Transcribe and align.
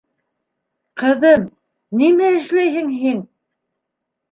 Ҡыҙым, 1.01 1.43
нимә 2.01 2.33
эшләйһең 2.41 2.91
һин? 3.05 3.25